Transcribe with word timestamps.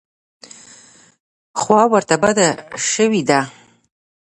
خوا 1.59 1.81
ورته 1.93 2.15
بده 2.23 2.47
شوې 2.89 3.21
ده. 3.29 3.39